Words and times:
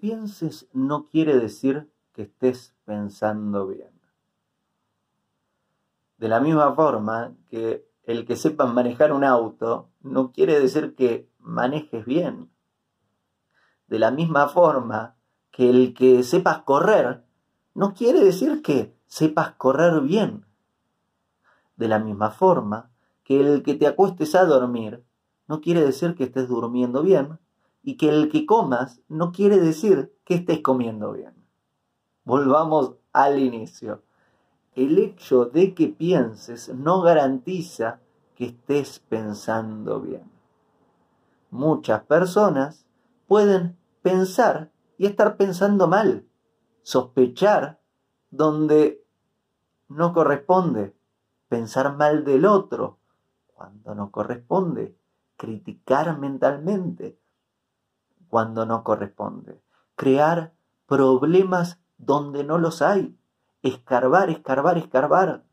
pienses 0.00 0.68
no 0.72 1.06
quiere 1.06 1.38
decir 1.38 1.90
que 2.12 2.22
estés 2.22 2.74
pensando 2.84 3.66
bien. 3.66 3.92
De 6.18 6.28
la 6.28 6.40
misma 6.40 6.74
forma 6.74 7.34
que 7.48 7.88
el 8.04 8.26
que 8.26 8.36
sepas 8.36 8.72
manejar 8.72 9.12
un 9.12 9.24
auto 9.24 9.90
no 10.00 10.32
quiere 10.32 10.60
decir 10.60 10.94
que 10.94 11.28
manejes 11.38 12.04
bien. 12.04 12.50
De 13.86 13.98
la 13.98 14.10
misma 14.10 14.48
forma 14.48 15.16
que 15.50 15.70
el 15.70 15.94
que 15.94 16.22
sepas 16.22 16.62
correr 16.62 17.24
no 17.74 17.94
quiere 17.94 18.20
decir 18.20 18.62
que 18.62 18.96
sepas 19.06 19.52
correr 19.52 20.00
bien. 20.00 20.46
De 21.76 21.88
la 21.88 21.98
misma 21.98 22.30
forma 22.30 22.90
que 23.24 23.40
el 23.40 23.62
que 23.62 23.74
te 23.74 23.86
acuestes 23.86 24.34
a 24.34 24.44
dormir 24.44 25.04
no 25.48 25.60
quiere 25.60 25.80
decir 25.80 26.14
que 26.14 26.24
estés 26.24 26.48
durmiendo 26.48 27.02
bien 27.02 27.38
y 27.84 27.98
que 27.98 28.08
el 28.08 28.30
que 28.30 28.46
comas 28.46 29.02
no 29.08 29.30
quiere 29.30 29.60
decir 29.60 30.16
que 30.24 30.36
estés 30.36 30.60
comiendo 30.60 31.12
bien. 31.12 31.34
Volvamos 32.24 32.94
al 33.12 33.38
inicio. 33.38 34.02
El 34.74 34.98
hecho 34.98 35.44
de 35.44 35.74
que 35.74 35.88
pienses 35.88 36.74
no 36.74 37.02
garantiza 37.02 38.00
que 38.34 38.46
estés 38.46 39.00
pensando 39.00 40.00
bien. 40.00 40.24
Muchas 41.50 42.02
personas 42.04 42.86
pueden 43.28 43.76
pensar 44.02 44.72
y 44.96 45.06
estar 45.06 45.36
pensando 45.36 45.86
mal, 45.86 46.26
sospechar 46.82 47.80
donde 48.30 49.04
no 49.88 50.14
corresponde, 50.14 50.96
pensar 51.48 51.96
mal 51.96 52.24
del 52.24 52.46
otro 52.46 52.98
cuando 53.46 53.94
no 53.94 54.10
corresponde, 54.10 54.96
criticar 55.36 56.18
mentalmente 56.18 57.18
cuando 58.34 58.66
no 58.66 58.82
corresponde, 58.82 59.62
crear 59.94 60.54
problemas 60.88 61.78
donde 61.98 62.42
no 62.42 62.58
los 62.58 62.82
hay, 62.82 63.16
escarbar, 63.62 64.28
escarbar, 64.28 64.76
escarbar. 64.76 65.44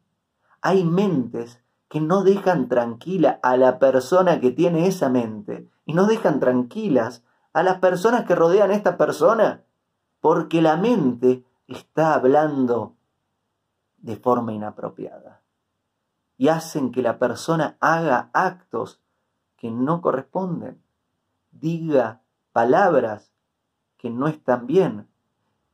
Hay 0.63 0.83
mentes 0.83 1.63
que 1.89 2.01
no 2.01 2.23
dejan 2.23 2.69
tranquila 2.69 3.39
a 3.43 3.55
la 3.55 3.77
persona 3.77 4.39
que 4.39 4.49
tiene 4.49 4.87
esa 4.87 5.09
mente 5.09 5.69
y 5.85 5.93
no 5.93 6.07
dejan 6.07 6.39
tranquilas 6.39 7.23
a 7.53 7.61
las 7.61 7.77
personas 7.77 8.25
que 8.25 8.33
rodean 8.33 8.71
a 8.71 8.73
esta 8.73 8.97
persona, 8.97 9.63
porque 10.19 10.63
la 10.63 10.75
mente 10.75 11.45
está 11.67 12.15
hablando 12.15 12.95
de 13.97 14.15
forma 14.15 14.53
inapropiada 14.53 15.43
y 16.35 16.47
hacen 16.47 16.91
que 16.91 17.03
la 17.03 17.19
persona 17.19 17.77
haga 17.79 18.31
actos 18.33 19.03
que 19.55 19.69
no 19.69 20.01
corresponden, 20.01 20.81
diga 21.51 22.21
palabras 22.51 23.31
que 23.97 24.09
no 24.09 24.27
están 24.27 24.67
bien 24.67 25.07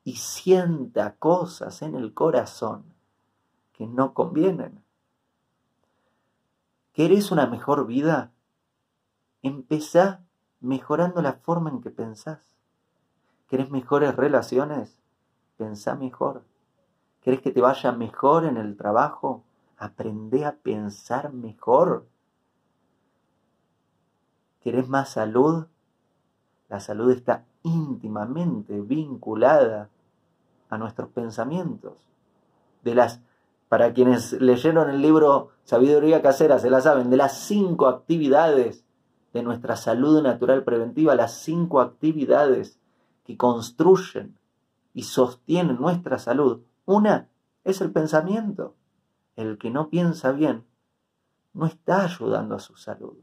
y 0.03 0.17
sienta 0.17 1.15
cosas 1.15 1.81
en 1.81 1.95
el 1.95 2.13
corazón 2.13 2.93
que 3.73 3.87
no 3.87 4.13
convienen. 4.13 4.83
¿Querés 6.93 7.31
una 7.31 7.45
mejor 7.45 7.85
vida? 7.85 8.33
Empezá 9.41 10.25
mejorando 10.59 11.21
la 11.21 11.33
forma 11.33 11.69
en 11.69 11.81
que 11.81 11.91
pensás. 11.91 12.57
¿Querés 13.47 13.69
mejores 13.69 14.15
relaciones? 14.15 14.99
Pensá 15.57 15.95
mejor. 15.95 16.43
¿Querés 17.21 17.41
que 17.41 17.51
te 17.51 17.61
vaya 17.61 17.91
mejor 17.91 18.45
en 18.45 18.57
el 18.57 18.77
trabajo? 18.77 19.43
Aprende 19.77 20.45
a 20.45 20.55
pensar 20.55 21.33
mejor. 21.33 22.07
¿Querés 24.61 24.87
más 24.87 25.11
salud? 25.11 25.67
La 26.69 26.79
salud 26.79 27.11
está 27.11 27.45
íntimamente 27.63 28.81
vinculada 28.81 29.89
a 30.69 30.77
nuestros 30.77 31.09
pensamientos. 31.09 31.93
De 32.83 32.95
las 32.95 33.21
para 33.69 33.93
quienes 33.93 34.33
leyeron 34.33 34.89
el 34.89 35.01
libro 35.01 35.49
Sabiduría 35.63 36.21
Casera, 36.21 36.57
se 36.59 36.69
la 36.69 36.79
saben, 36.79 37.09
de 37.09 37.17
las 37.17 37.37
cinco 37.37 37.87
actividades 37.87 38.85
de 39.33 39.43
nuestra 39.43 39.75
salud 39.75 40.21
natural 40.21 40.63
preventiva, 40.63 41.15
las 41.15 41.33
cinco 41.39 41.81
actividades 41.81 42.79
que 43.25 43.35
construyen 43.35 44.37
y 44.93 45.03
sostienen 45.03 45.81
nuestra 45.81 46.17
salud, 46.17 46.61
una 46.85 47.27
es 47.65 47.81
el 47.81 47.91
pensamiento. 47.91 48.73
El 49.35 49.57
que 49.57 49.69
no 49.69 49.89
piensa 49.89 50.31
bien 50.31 50.63
no 51.53 51.65
está 51.65 52.03
ayudando 52.03 52.55
a 52.55 52.59
su 52.59 52.77
salud. 52.77 53.17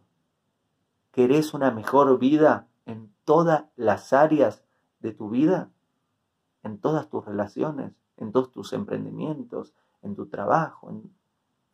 ¿Querés 1.10 1.54
una 1.54 1.70
mejor 1.70 2.18
vida 2.18 2.68
en 2.86 3.14
todas 3.24 3.66
las 3.76 4.12
áreas 4.12 4.64
de 5.00 5.12
tu 5.12 5.30
vida? 5.30 5.70
¿En 6.62 6.78
todas 6.78 7.08
tus 7.08 7.24
relaciones? 7.24 7.92
¿En 8.16 8.32
todos 8.32 8.52
tus 8.52 8.72
emprendimientos? 8.72 9.74
en 10.04 10.14
tu 10.14 10.26
trabajo, 10.26 10.90
en 10.90 11.12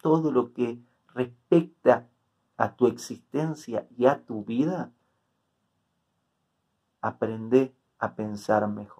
todo 0.01 0.31
lo 0.31 0.55
que 0.55 0.81
respecta 1.09 2.09
a 2.57 2.77
tu 2.77 2.87
existencia 2.87 3.87
y 3.97 4.07
a 4.07 4.25
tu 4.25 4.45
vida, 4.45 4.93
aprende 7.01 7.75
a 7.99 8.15
pensar 8.15 8.67
mejor. 8.69 9.00